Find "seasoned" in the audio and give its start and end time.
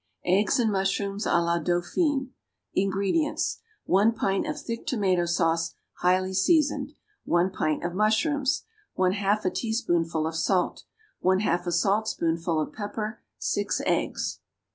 6.33-6.93